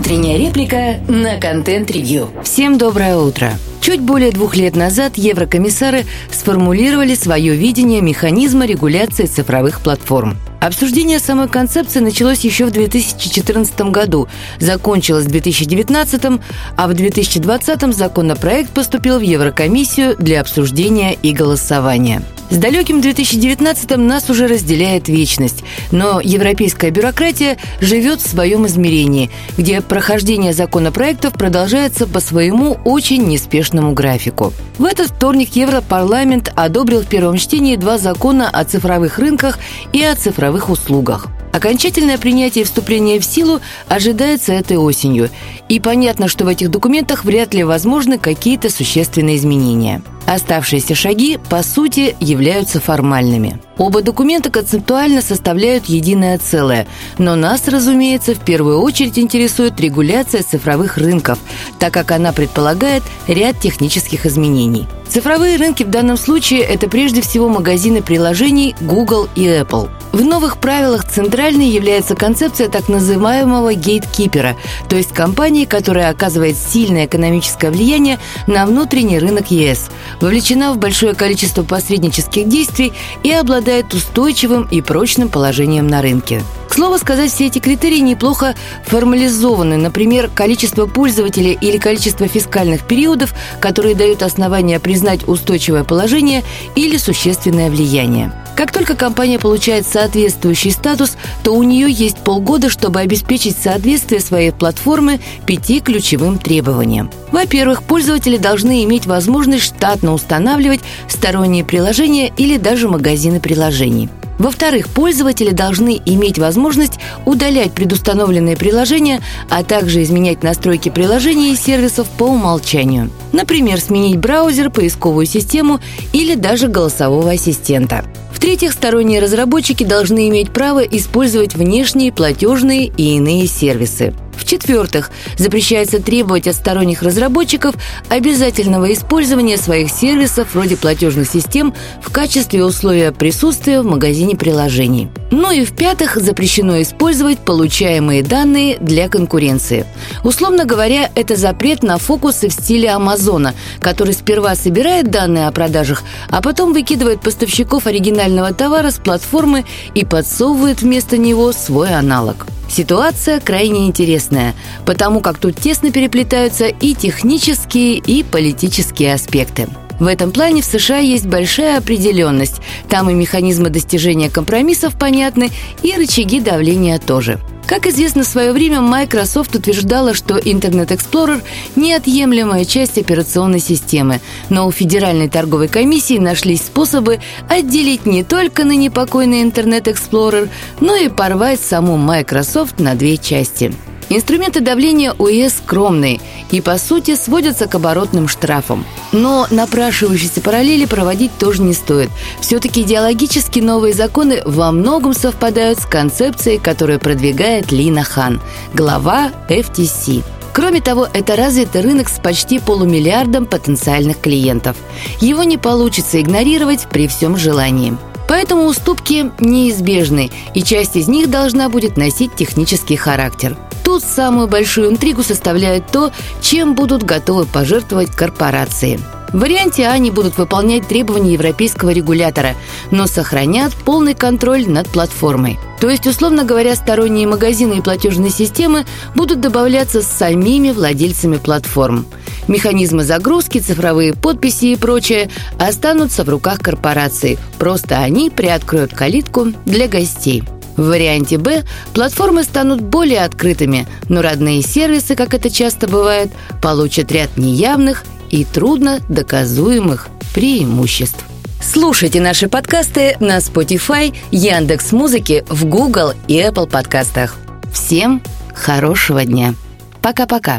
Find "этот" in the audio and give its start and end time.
34.84-35.12